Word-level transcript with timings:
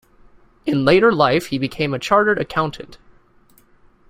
In 0.65 0.83
later 0.83 1.13
life 1.13 1.45
he 1.49 1.59
became 1.59 1.93
a 1.93 1.99
Chartered 1.99 2.39
Accountant. 2.39 2.97